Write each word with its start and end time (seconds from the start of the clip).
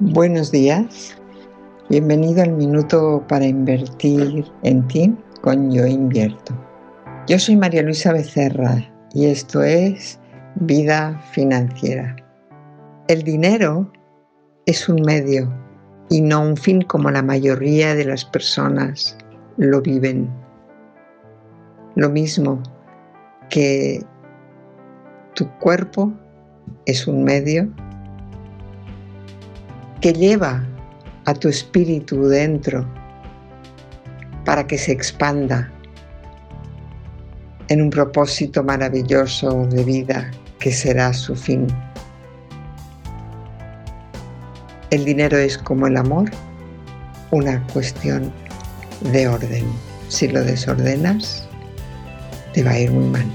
Buenos 0.00 0.50
días, 0.50 1.16
bienvenido 1.88 2.42
al 2.42 2.50
minuto 2.50 3.24
para 3.28 3.46
invertir 3.46 4.44
en 4.64 4.84
ti 4.88 5.16
con 5.40 5.70
Yo 5.70 5.86
Invierto. 5.86 6.52
Yo 7.28 7.38
soy 7.38 7.56
María 7.56 7.80
Luisa 7.82 8.12
Becerra 8.12 8.84
y 9.12 9.26
esto 9.26 9.62
es 9.62 10.18
Vida 10.56 11.22
Financiera. 11.30 12.16
El 13.06 13.22
dinero 13.22 13.88
es 14.66 14.88
un 14.88 15.00
medio 15.02 15.48
y 16.10 16.22
no 16.22 16.42
un 16.42 16.56
fin 16.56 16.82
como 16.82 17.12
la 17.12 17.22
mayoría 17.22 17.94
de 17.94 18.04
las 18.04 18.24
personas 18.24 19.16
lo 19.58 19.80
viven. 19.80 20.28
Lo 21.94 22.10
mismo 22.10 22.60
que 23.48 24.04
tu 25.36 25.48
cuerpo 25.60 26.12
es 26.84 27.06
un 27.06 27.22
medio 27.22 27.72
que 30.04 30.12
lleva 30.12 30.62
a 31.24 31.32
tu 31.32 31.48
espíritu 31.48 32.26
dentro 32.26 32.86
para 34.44 34.66
que 34.66 34.76
se 34.76 34.92
expanda 34.92 35.72
en 37.68 37.80
un 37.80 37.88
propósito 37.88 38.62
maravilloso 38.62 39.66
de 39.68 39.82
vida 39.82 40.30
que 40.58 40.70
será 40.72 41.14
su 41.14 41.34
fin. 41.34 41.68
El 44.90 45.06
dinero 45.06 45.38
es 45.38 45.56
como 45.56 45.86
el 45.86 45.96
amor, 45.96 46.30
una 47.30 47.66
cuestión 47.68 48.30
de 49.10 49.26
orden. 49.26 49.64
Si 50.10 50.28
lo 50.28 50.44
desordenas, 50.44 51.48
te 52.52 52.62
va 52.62 52.72
a 52.72 52.78
ir 52.78 52.90
muy 52.90 53.06
mal. 53.06 53.26